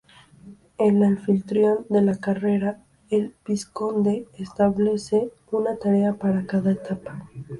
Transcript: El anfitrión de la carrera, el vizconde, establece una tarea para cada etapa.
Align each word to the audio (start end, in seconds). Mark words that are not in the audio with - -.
El 0.79 1.03
anfitrión 1.03 1.85
de 1.89 2.01
la 2.01 2.17
carrera, 2.17 2.79
el 3.11 3.35
vizconde, 3.45 4.25
establece 4.39 5.29
una 5.51 5.77
tarea 5.77 6.15
para 6.15 6.47
cada 6.47 6.71
etapa. 6.71 7.29